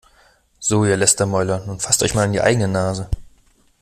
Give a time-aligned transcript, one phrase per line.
[0.57, 3.07] So, ihr Lästermäuler, nun fasst euch mal an die eigene Nase!